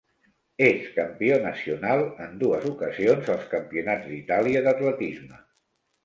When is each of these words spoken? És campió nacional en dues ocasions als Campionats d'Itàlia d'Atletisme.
És 0.67 0.85
campió 0.93 1.35
nacional 1.41 1.99
en 2.27 2.31
dues 2.43 2.65
ocasions 2.69 3.29
als 3.33 3.43
Campionats 3.51 4.07
d'Itàlia 4.13 4.63
d'Atletisme. 4.69 5.39